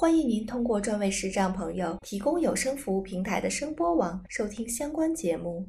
[0.00, 5.68] 欢迎您通过专为视障朋友提供有声服务平台的声波网收听相关节目。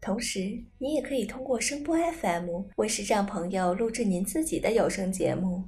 [0.00, 5.64] 同时，您也可以通过声波 FM 为视障朋友录制您自己的有声节目。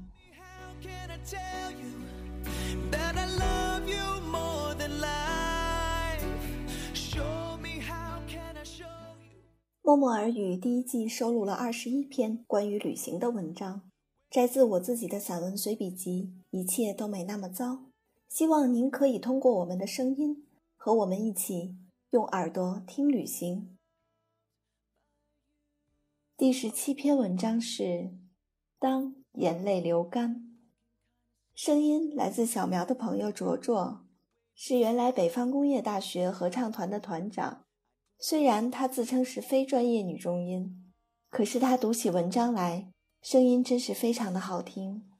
[9.82, 13.82] 默默耳语第一季收录了二十一篇关于旅行的文章。
[14.30, 17.89] 摘自我自己的散文随笔集，一切都没那么糟。
[18.30, 21.76] 希望您可以通过我们的声音，和我们一起
[22.10, 23.76] 用耳朵听旅行。
[26.36, 27.82] 第十七篇文章是
[28.78, 30.36] 《当眼泪流干》，
[31.54, 34.06] 声音来自小苗的朋友卓卓，
[34.54, 37.64] 是原来北方工业大学合唱团的团长。
[38.16, 40.92] 虽然她自称是非专业女中音，
[41.30, 42.92] 可是她读起文章来。
[43.20, 45.10] 声音真是非常的好听，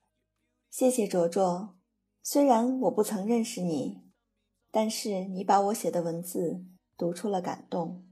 [0.70, 1.79] 谢谢卓卓。
[2.22, 4.02] 虽然我不曾认识你，
[4.70, 6.64] 但是你把我写的文字
[6.96, 8.09] 读出了感动。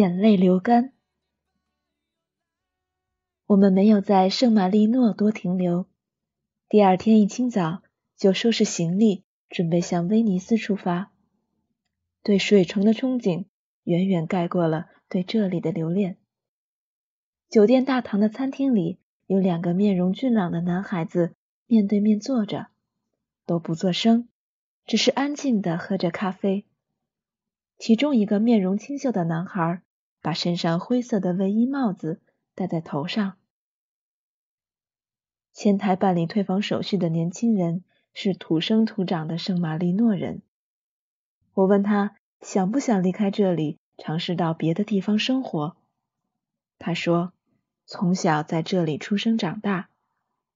[0.00, 0.94] 眼泪流干，
[3.44, 5.84] 我们没有在圣马力诺多停留。
[6.70, 7.82] 第二天一清早
[8.16, 11.12] 就收拾行李，准备向威尼斯出发。
[12.22, 13.44] 对水城的憧憬
[13.84, 16.16] 远远盖过了对这里的留恋。
[17.50, 21.34] 酒店大堂的餐厅里有两个面容俊朗的男孩子
[21.66, 22.68] 面对面坐着，
[23.44, 24.30] 都不作声，
[24.86, 26.64] 只是安静的喝着咖啡。
[27.76, 29.82] 其中一个面容清秀的男孩，
[30.20, 32.20] 把身上灰色的卫衣帽子
[32.54, 33.36] 戴在头上。
[35.52, 40.42] 前台办理退房手续的年轻人是土生土长的圣马力诺人。
[41.52, 45.76] 我问他想不想离开这里，尝试到别的地方生活。
[46.78, 47.34] 他说，
[47.84, 49.90] 从小在这里出生长大，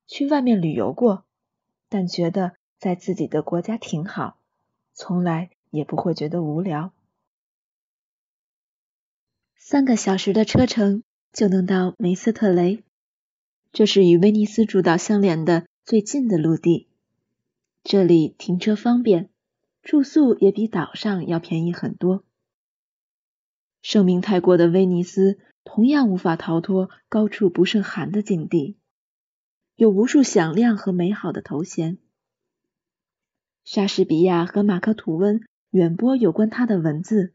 [0.07, 1.25] 去外面旅游过，
[1.91, 4.39] 但觉得在自己的国家挺好，
[4.95, 6.94] 从来也不会觉得无聊。
[9.57, 12.85] 三个小时的车程就能到梅斯特雷，
[13.73, 16.89] 这是与威尼斯主岛相连的最近的陆地。
[17.83, 19.29] 这里停车方便，
[19.83, 22.25] 住宿也比岛上要便宜很多。
[23.83, 28.79] 盛名太过的威尼斯同样无法逃脱高处不胜寒的境地，
[29.77, 31.99] 有无数响亮和美好的头衔。
[33.65, 37.34] 莎士比亚和马克吐温远播有关他的文字。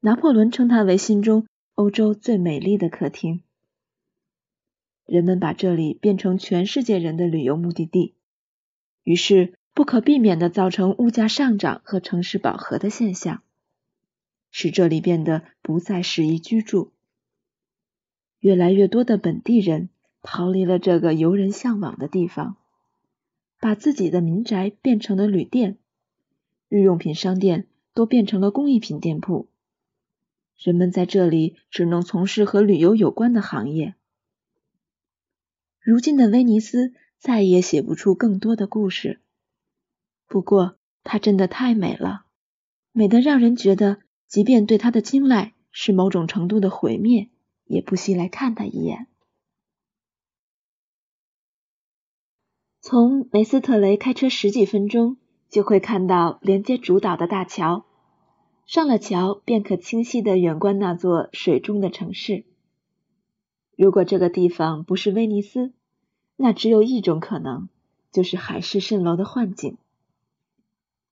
[0.00, 3.42] 拿破仑称它为心中欧洲最美丽的客厅。
[5.04, 8.14] 人们把这里变成全世界人的旅游目的地，
[9.04, 13.42] 于是不可避免的造成物价上涨和城市饱和的现象，
[14.50, 16.92] 使这里变得不再适宜居住。
[18.40, 19.88] 越来越多的本地人
[20.22, 22.56] 逃离了这个游人向往的地方，
[23.60, 25.78] 把自己的民宅变成了旅店，
[26.68, 29.48] 日用品商店都变成了工艺品店铺。
[30.56, 33.94] 人们在这里只能从事和旅游有关的行业。
[35.80, 39.20] 如今的威尼斯再也写不出更多的故事。
[40.26, 42.24] 不过，它真的太美了，
[42.90, 47.30] 美得让人觉得，即便对它的青睐是某种程度的毁灭，
[47.64, 49.06] 也不惜来看它一眼。
[52.80, 55.16] 从梅斯特雷开车十几分钟，
[55.48, 57.84] 就会看到连接主岛的大桥。
[58.66, 62.44] 上了桥，便可清晰的远观那座水中的城市。
[63.76, 65.72] 如果这个地方不是威尼斯，
[66.34, 67.68] 那只有一种可能，
[68.10, 69.76] 就是海市蜃楼的幻境。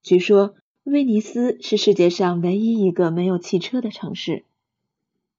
[0.03, 4.45] 据说，威尼斯是世界上唯一一个没有汽车的城市，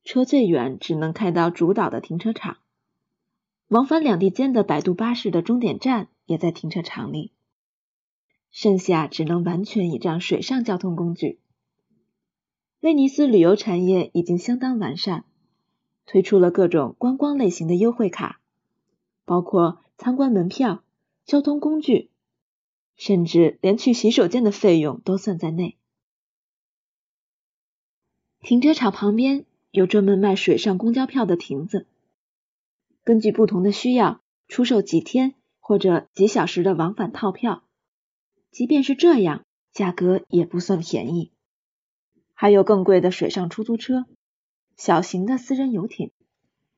[0.05, 2.57] 车最远只能开到主岛的停车场，
[3.67, 7.31] 往返两地间的摆渡巴士的终点站也在停车场里，
[8.51, 11.39] 剩下只能完全倚仗水上交通工具。
[12.85, 15.25] 威尼斯旅游产业已经相当完善，
[16.05, 18.39] 推出了各种观光类型的优惠卡，
[19.25, 20.83] 包括参观门票、
[21.25, 22.11] 交通工具，
[22.95, 25.77] 甚至连去洗手间的费用都算在内。
[28.41, 31.87] 停车场旁边有专门卖水上公交票的亭子，
[33.03, 37.63] 根据不同的需要出售几天或者几小时的往返套票。
[38.51, 41.31] 即便是这样，价格也不算便宜。
[42.35, 44.05] 还有更贵的水上出租车。
[44.77, 46.11] 小型的私人游艇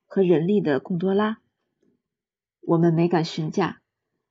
[0.06, 1.40] 和人力的贡多拉，
[2.62, 3.82] 我们没敢询价。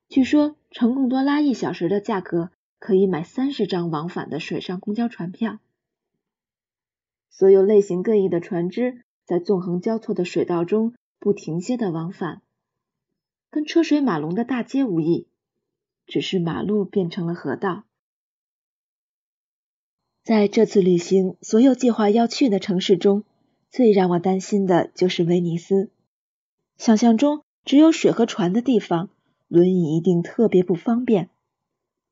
[0.07, 5.59] 据说乘贡多拉一小时的价格可以买三十张往返的水上公交船票。
[7.29, 12.41] 所有类型各异的船只在纵横交错的水道中不停歇的往返，
[13.49, 15.27] 跟车水马龙的大街无异，
[16.05, 17.83] 只是马路变成了河道。
[20.27, 23.23] 在这次旅行所有计划要去的城市中。
[23.69, 25.89] 最让我担心的就是威尼斯。
[26.75, 29.09] 想象中只有水和船的地方，
[29.47, 31.29] 轮椅一定特别不方便，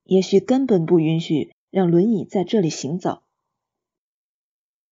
[0.06, 3.22] 也许根本不允许让轮椅在这里行走。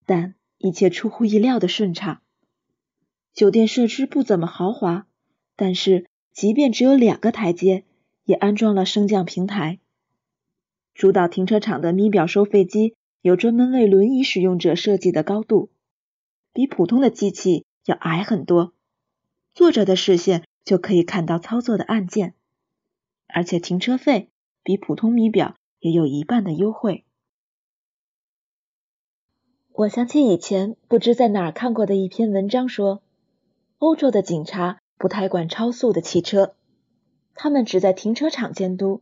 [0.06, 2.22] 但一切出乎意料的顺畅。
[3.34, 5.08] 酒店设施不怎么豪华，
[5.56, 7.86] 但是即便只有两个台阶，
[8.26, 9.80] 也安装了升降平台。
[10.94, 15.72] 主导停车场的咪表收费机有专门为轮椅使用者设计的高度。
[16.52, 18.74] 比普通的机器要矮很多，
[19.54, 22.34] 坐着的视线就可以看到操作的按键，
[23.28, 24.30] 而且停车费
[24.62, 27.06] 比普通米表也有一半的优惠。
[29.72, 33.02] 我想起以前不知在哪儿看过的一篇文章，说
[33.78, 36.56] 欧洲的警察不太管超速的汽车，
[37.34, 39.02] 他们只在停车场监督，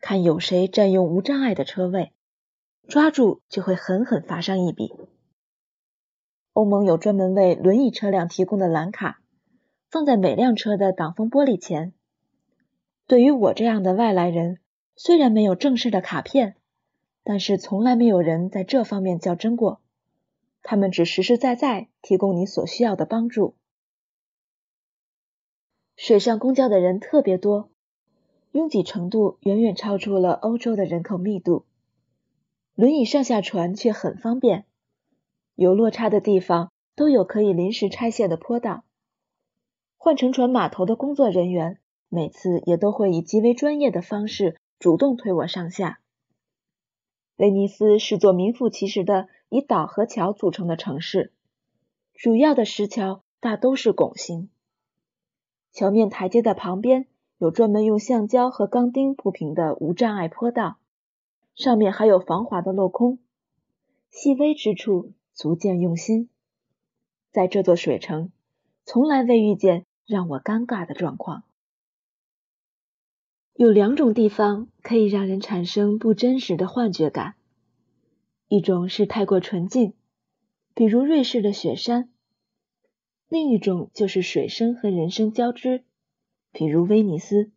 [0.00, 2.12] 看有谁占用无障碍的车位，
[2.88, 4.94] 抓住就会狠狠罚上一笔。
[6.54, 9.20] 欧盟有专门为轮椅车辆提供的蓝卡，
[9.90, 11.92] 放在每辆车的挡风玻璃前。
[13.06, 14.58] 对于我这样的外来人，
[14.96, 16.56] 虽然没有正式的卡片，
[17.22, 19.82] 但是从来没有人在这方面较真过。
[20.62, 23.54] 他们只实实在在提供你所需要的帮助。
[25.94, 27.68] 水上公交的人特别多，
[28.52, 31.66] 拥挤程度远远超出了欧洲的人口密度。
[32.78, 34.64] 轮椅上下船却很方便。
[35.56, 38.84] 有落差的地方都有可以临时拆卸的坡道，
[39.96, 45.98] 换乘船码头的工作人员每次也都会以极为专业的方式主动推我上下。
[47.34, 51.32] 威尼斯是座名副其实的以岛和桥组成的城市，
[52.14, 54.50] 主要的石桥大都是拱形，
[55.72, 57.08] 桥面台阶的旁边
[57.38, 60.76] 有专门用橡胶和钢钉铺平的无障碍坡道，
[61.58, 63.18] 上面还有防滑的镂空，
[64.10, 65.12] 细微之处。
[65.34, 66.28] 足见用心，
[67.30, 68.32] 在这座水城，
[68.84, 71.44] 从来未遇见让我尴尬的状况。
[73.54, 77.36] 有两种地方可以让人产生不真实的幻觉感，
[78.48, 79.94] 一种是太过纯净，
[80.74, 82.08] 比如瑞士的雪山；
[83.28, 85.84] 另一种就是水声和人声交织，
[86.50, 87.52] 比如威尼斯。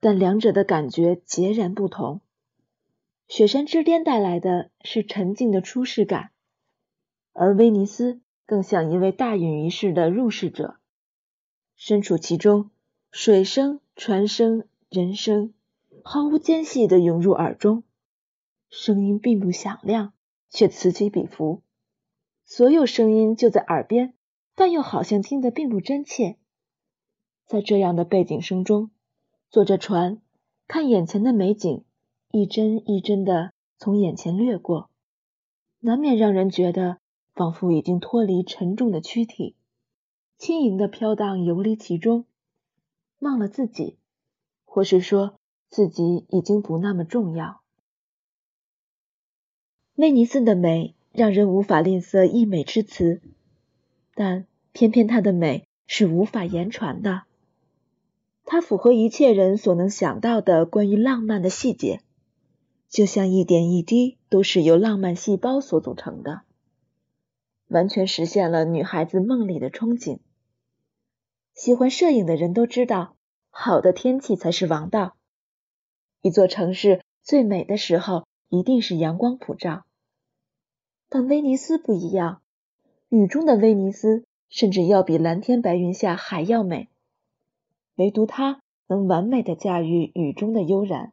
[0.00, 2.20] 但两者的感觉截然不同。
[3.28, 6.30] 雪山之巅带来的是沉静的出世感。
[7.32, 10.76] 而威尼斯更像一位大隐于世的入世者，
[11.74, 12.70] 身处其中，
[13.10, 15.52] 水声、船声、人声
[16.02, 17.82] 毫无间隙地涌入耳中，
[18.70, 20.12] 声音并不响亮，
[20.48, 21.62] 却此起彼伏，
[22.44, 24.14] 所有声音就在耳边，
[24.54, 26.36] 但又好像听得并不真切。
[27.44, 28.90] 在这样的背景声中，
[29.50, 30.22] 坐着船，
[30.66, 31.84] 看眼前的美景，
[32.36, 34.90] 一帧一帧地从眼前掠过，
[35.80, 36.98] 难免让人觉得。
[37.32, 39.54] 仿佛已经脱离沉重的躯体，
[40.36, 42.24] 轻盈的飘荡游离其中，
[43.18, 43.96] 忘了自己，
[44.64, 45.38] 或是说
[45.68, 47.60] 自己已经不那么重要。
[49.94, 53.20] 威尼斯的美让人无法吝啬溢美之词，
[54.14, 57.22] 但偏偏它的美是无法言传的。
[58.44, 62.00] 它符合一切人所能想到的关于浪漫的细节，
[62.88, 66.42] 就像一点一滴都是由浪漫细胞所组成的。
[67.68, 70.18] 完全实现了女孩子梦里的憧憬。
[71.54, 73.16] 喜欢摄影的人都知道，
[73.50, 75.16] 好的天气才是王道。
[76.22, 79.84] 一座城市最美的时候，一定是阳光普照。
[81.08, 82.40] 但威尼斯不一样，
[83.08, 86.88] 雨中的威尼斯甚至要比蓝天白云下还要美。
[87.96, 91.12] 唯独它能完美的驾驭雨中的悠然。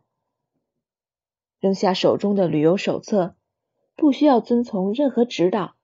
[1.63, 3.35] 扔下手中的旅游手册，
[3.95, 5.75] 不需要遵从任何指导。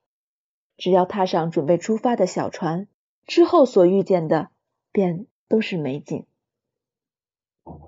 [0.76, 2.86] 只要踏上准备出发的小船，
[3.26, 4.50] 之后所遇见的
[4.92, 6.26] 便都是美景。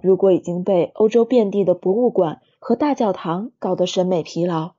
[0.00, 4.72] 如果已经被欧洲遍地的博物馆和大教堂搞得审美疲劳，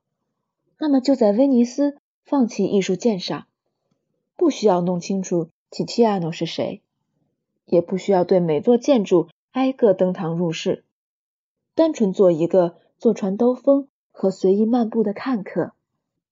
[0.79, 3.46] 那么就在威尼斯放弃艺术鉴赏，
[4.36, 6.82] 不需要弄清楚提提亚诺是谁，
[7.65, 10.84] 也不需要对每座建筑挨个登堂入室，
[11.75, 15.74] 单纯做一个坐船兜风和随意漫步的看客，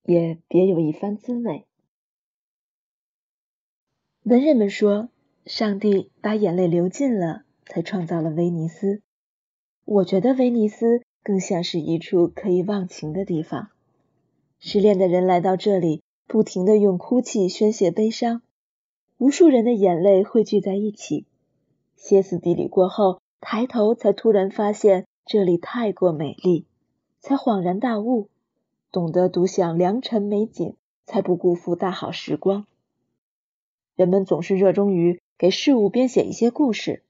[0.06, 1.66] 也别有一番滋味。
[4.24, 5.10] 文人们说，
[5.46, 7.44] 上帝把眼泪流尽了。
[7.66, 9.02] 才创造了威尼斯。
[9.84, 13.72] 我觉得威尼斯更像是一处可以忘情的地方。
[14.58, 18.42] 失恋的人来到这里，不停的用哭泣宣泄悲伤，
[19.18, 21.26] 无数人的眼泪汇聚在一起。
[21.98, 26.66] 歇斯底里过后，抬头才突然发现这里太过美丽，
[27.20, 28.30] 才恍然大悟，
[28.92, 30.76] 懂得独享良辰美景，
[31.06, 32.66] 才不辜负大好时光。
[33.96, 37.04] 人们总是热衷于给事物编写一些故事。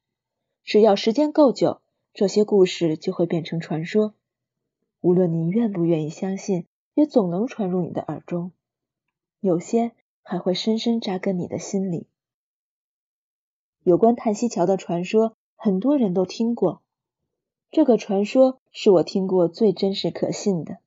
[0.63, 1.81] 只要时间够久，
[2.13, 4.13] 这些故事就会变成传说。
[4.99, 8.51] 无论你愿不愿意相信，也总能传入你的耳中。
[9.39, 12.05] 有些还会深深扎根你的心里。
[13.83, 16.83] 有关叹息桥的传说，很多人都听过。
[17.71, 20.79] 这个传说是我听过最真实可信的，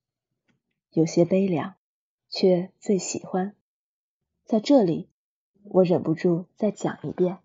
[0.92, 1.76] 有些悲凉，
[2.28, 3.56] 却最喜欢。
[4.44, 5.08] 在这里，
[5.62, 7.38] 我忍不住再讲一遍。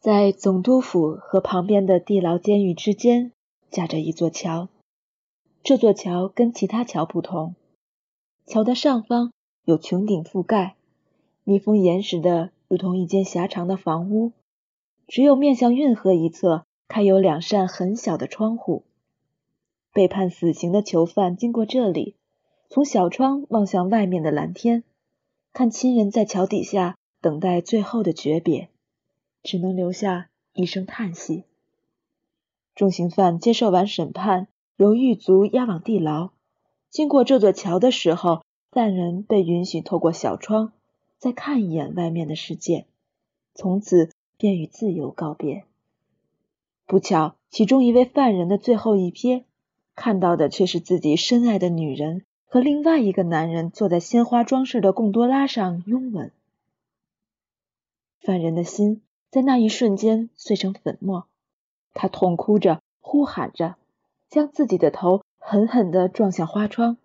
[0.00, 3.32] 在总督府和旁边的地牢监狱之间
[3.70, 4.70] 架着一座桥，
[5.62, 7.56] 这座桥跟其他桥不同，
[8.46, 9.32] 桥的上方
[9.64, 10.76] 有穹顶覆盖，
[11.44, 14.32] 密封严实的，如同一间狭长的房屋。
[15.06, 18.84] 只有面向运河一侧开有两扇很小的窗户。
[19.92, 22.16] 被判死刑的囚犯经过这里，
[22.68, 24.84] 从小窗望向外面的蓝天，
[25.52, 28.68] 看亲人在桥底下等待最后的诀别。
[29.42, 31.44] 只能留下一声叹息。
[32.74, 36.30] 重刑犯接受完审判，由狱卒押往地牢。
[36.90, 40.72] 经过这座桥的时候，犯人被允许透过小窗
[41.18, 42.86] 再看一眼外面的世界，
[43.54, 45.65] 从此便与自由告别。
[46.86, 49.44] 不巧，其中一位犯人的最后一瞥，
[49.94, 56.32] 看到的却是自己深爱的女人和另外一个男人坐在鲜花装饰的贡多拉上拥吻。
[58.20, 59.02] 犯人的心。
[59.28, 61.26] 在那一瞬间碎成粉末，
[61.92, 63.74] 他痛哭着，呼喊着，
[64.30, 66.96] 将自己的头狠狠地撞向花窗。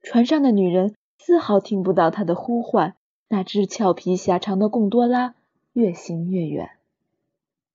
[0.00, 2.96] 船上的女人丝毫听不到他的呼唤。
[3.28, 5.34] 那只俏皮狭长的贡多拉
[5.74, 6.70] 越行越远，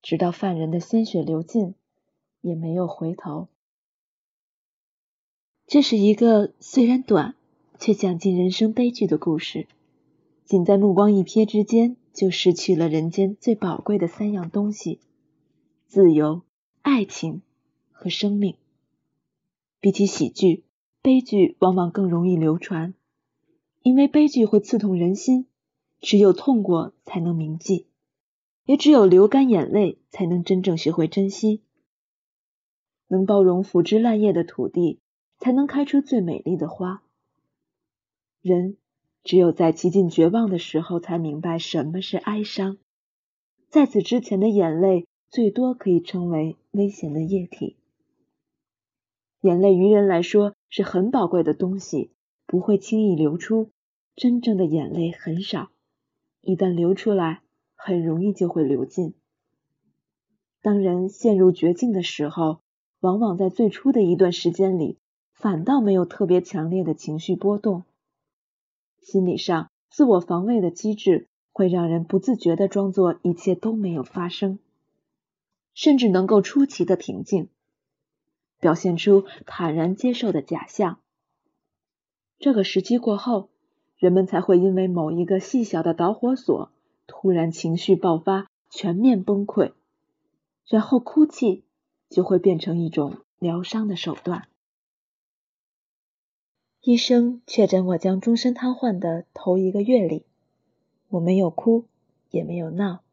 [0.04, 1.74] 直到犯人的鲜血流尽，
[2.42, 3.48] 也没有回头。
[5.66, 7.34] 这是一个虽然短，
[7.80, 9.68] 却讲尽人生悲剧的故事。
[10.46, 11.98] 仅在目光一瞥之间。
[12.14, 15.00] 就失去了人间最宝贵的三样东西：
[15.88, 16.44] 自由、
[16.84, 17.42] 爱情
[17.92, 18.56] 和生命。
[19.80, 20.64] 比起喜剧，
[21.02, 22.94] 悲剧往往更容易流传，
[23.82, 25.48] 因为悲剧会刺痛人心。
[26.02, 27.88] 只有痛过，才能铭记；
[28.66, 31.62] 也只有流干眼泪，才能真正学会珍惜。
[33.08, 35.00] 能包容腐枝烂叶的土地，
[35.38, 37.04] 才能开出最美丽的花。
[38.42, 38.78] 人。
[39.26, 42.78] 只有在极尽绝望的时候，才明白什么是哀伤。
[43.70, 47.78] 在此之前的眼泪，最多可以称为危险的液体。
[49.40, 52.12] 眼泪于人来说是很宝贵的东西，
[52.46, 53.70] 不会轻易流出。
[54.14, 55.72] 真正的眼泪很少，
[56.42, 57.43] 一旦流出来，
[57.86, 59.14] 很容易就会流尽。
[60.62, 62.62] 当人陷入绝境的时候，
[63.02, 64.98] 往往在最初的一段时间里，
[65.34, 67.84] 反倒没有特别强烈的情绪波动。
[69.02, 74.60] 心理上自我防卫的机制会让人不自觉地装作一切都没有发生，
[75.74, 77.50] 甚至能够出奇的平静，
[78.62, 81.02] 表现出坦然接受的假象。
[82.40, 83.50] 这个时期过后，
[83.98, 86.72] 人们才会因为某一个细小的导火索
[87.06, 89.74] 突然情绪爆发，全面崩溃，
[90.68, 91.64] 然后哭泣
[92.10, 94.48] 就会变成一种疗伤的手段。
[96.82, 100.26] 医生确诊我将终身瘫痪的头一个月里，
[101.08, 101.86] 我没有哭，
[102.30, 103.04] 也没有闹，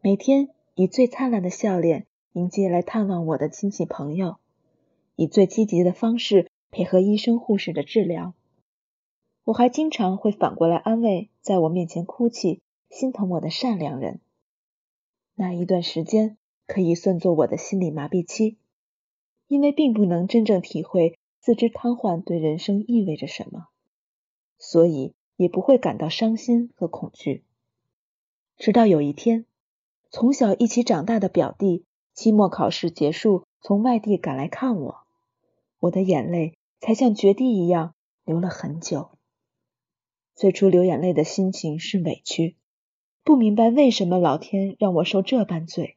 [0.00, 4.36] 每天以最灿烂的笑脸迎接来探望我的亲戚朋友，
[5.16, 8.32] 以最积极的方式配合医生护士的治疗。
[9.44, 12.62] 我还经常会反过来安慰在我面前哭泣、
[12.94, 14.20] 心疼我的善良人。
[15.34, 18.56] 那一段时间可以算作我的心理麻痹期，
[19.48, 21.18] 因为并不能真正体会。
[21.40, 23.66] 四肢瘫痪对人生意味着什么？
[24.58, 27.42] 所以也不会感到伤心和恐惧。
[28.56, 29.44] 直到有一天，
[30.08, 31.84] 从小一起长大的表弟
[32.14, 35.00] 期末考试结束从外地赶来看我，
[35.80, 39.10] 我的眼泪才像决堤一样流了很久。
[40.36, 42.56] 最初流眼泪的心情是委屈，
[43.24, 45.96] 不明白为什么老天让我受这般罪。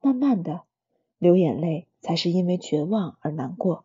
[0.00, 0.62] 慢慢的，
[1.18, 3.84] 流眼泪才是因为绝望而难过。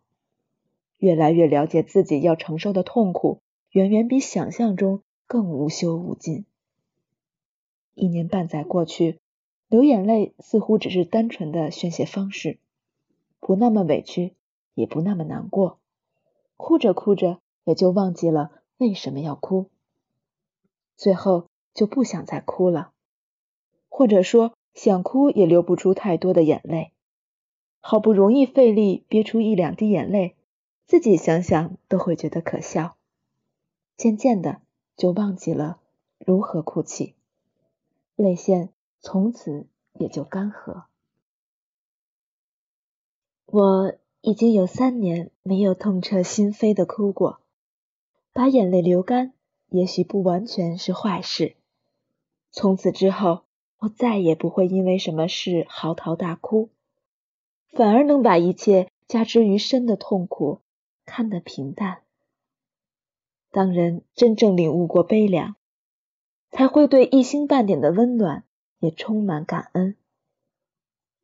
[0.97, 3.41] 越来越了解自己要承受的痛苦，
[3.71, 6.45] 远远比想象中更无休无尽。
[7.93, 9.19] 一年半载过去，
[9.67, 12.57] 流眼泪似乎只是单纯的宣泄方式，
[13.41, 14.33] 不那么委屈，
[14.75, 15.77] 也不那么难过。
[16.55, 19.69] 哭着哭着，也就忘记了为什么要哭，
[20.95, 21.47] 最后
[21.79, 22.91] 就不想再哭了，
[23.87, 26.91] 或者说想哭也流不出太多的眼泪。
[27.79, 30.35] 好不容易费力憋出一两滴眼泪。
[30.85, 32.97] 自己想想都会觉得可笑，
[33.95, 34.61] 渐渐的
[34.97, 35.79] 就忘记了
[36.17, 37.15] 如何哭泣，
[38.17, 40.83] 泪腺从此也就干涸。
[43.45, 47.39] 我已经有三年没有痛彻心扉的哭过，
[48.33, 49.31] 把眼泪流干，
[49.69, 51.55] 也许不完全是坏事。
[52.51, 53.43] 从此之后，
[53.77, 56.69] 我再也不会因为什么事嚎啕大哭，
[57.71, 60.61] 反而能把一切加之于身的痛苦。
[61.11, 62.03] 看得平淡。
[63.49, 65.55] 当人真正领悟过悲凉，
[66.51, 68.43] 才会对一星半点的温暖
[68.77, 69.95] 也充满感恩。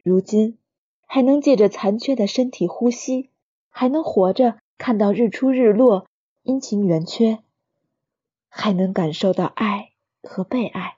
[0.01, 0.57] 如今
[1.05, 3.29] 还能借着残缺的身体呼吸，
[3.69, 6.07] 还能活着看到日出日落、
[6.41, 7.43] 阴晴圆缺，
[8.49, 9.91] 还能感受到爱
[10.23, 10.97] 和被爱，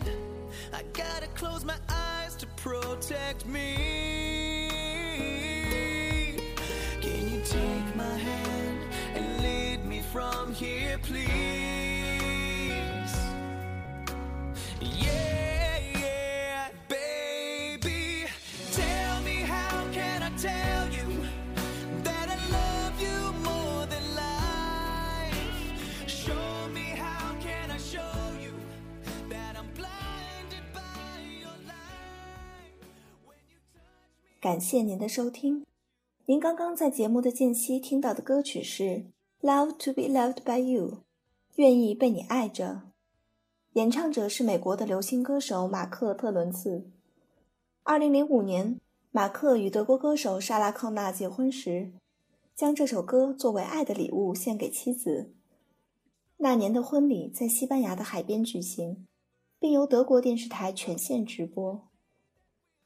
[0.73, 4.69] I gotta close my eyes to protect me.
[7.01, 8.79] Can you take my hand
[9.15, 11.70] and lead me from here, please?
[34.41, 35.67] 感谢您的收听。
[36.25, 39.05] 您刚刚在节目的间隙听到的歌曲是
[39.39, 41.03] Love to be loved by you，
[41.57, 42.81] 愿意被你爱着。
[43.73, 46.89] 演唱者是美国的流行歌手马克·特伦茨。
[47.83, 48.79] 二零零五年，
[49.11, 51.91] 马克与德国歌手莎拉·康纳结婚时，
[52.55, 55.35] 将这首歌作为爱的礼物献给妻子。
[56.37, 59.05] 那年的婚礼在西班牙的海边举行，
[59.59, 61.90] 并由德国电视台全线直播。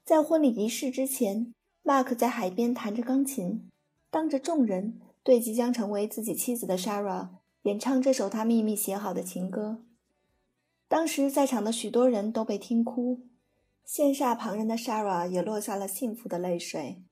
[0.06, 3.68] 在婚礼仪式之前，，Mark 在海边弹着钢琴，
[4.08, 5.00] 当着众人。
[5.24, 7.30] 对即将成为自己妻子的 sara
[7.62, 9.82] 演唱这首他秘密写好的情歌，
[10.86, 13.22] 当时在场的许多人都被听哭，
[13.84, 17.02] 羡煞旁人的 sara 也落下了幸福的泪水。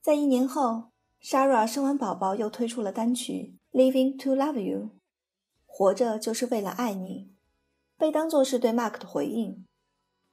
[0.00, 4.78] 在一年后 sara 生完宝宝又推出了单曲《Living to Love You》，
[5.66, 7.32] 活着就是为了爱你，
[7.98, 9.66] 被当作是对 Mark 的回应。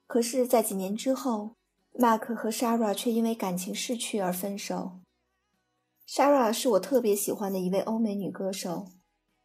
[0.05, 1.55] 可是，在几年之后
[1.93, 4.99] ，Mark 和 Shara 却因为感情逝去而分手。
[6.07, 8.87] Shara 是我特别喜欢的一位欧美女歌手，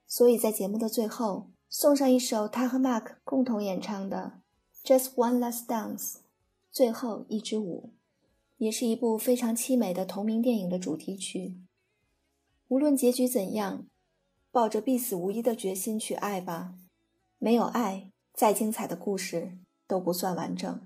[0.06, 4.40] 所以在节目的最后送上一首她和 Mark 共同演唱的
[4.88, 5.98] 《Just One Last Dance》，
[6.70, 7.92] 最后一支舞，
[8.56, 11.56] 也是一部非常凄美的同名电影的主题曲。
[12.68, 13.86] 无论结局怎样，
[14.50, 16.74] 抱着必死无疑的决心去爱吧。
[17.38, 20.80] 没有爱，再精彩的故事都不算完整。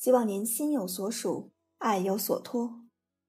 [0.00, 2.80] 希望您心有所属，爱有所托。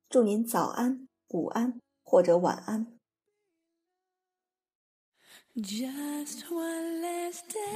[0.10, 1.10] 祝您早安。
[1.28, 2.98] 午安或者晚安。
[5.58, 7.68] Just one last dance,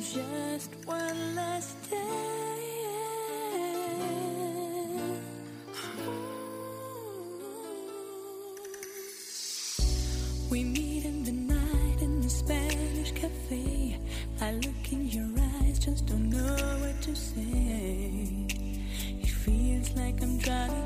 [0.00, 2.00] just one last dance.
[10.50, 10.89] We meet
[14.42, 15.28] I look in your
[15.62, 18.46] eyes, just don't know what to say.
[19.22, 20.79] It feels like I'm drowning